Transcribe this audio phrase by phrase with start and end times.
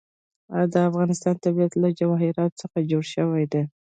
[0.73, 3.63] د افغانستان طبیعت له جواهرات څخه جوړ شوی دی.